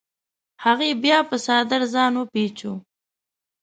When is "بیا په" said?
1.03-1.35